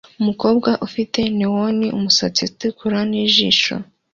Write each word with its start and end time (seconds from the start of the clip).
Umukobwa 0.21 0.69
ufite 0.87 1.19
neon-umusatsi 1.37 2.41
utukura 2.49 2.99
nijisho 3.09 3.73